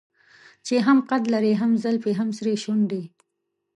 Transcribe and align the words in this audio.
چې 0.65 0.75
هم 0.85 0.97
قد 1.09 1.23
لري 1.33 1.53
هم 1.61 1.71
زلفې 1.83 2.11
هم 2.19 2.29
سرې 2.37 2.53
شونډې. 2.63 3.03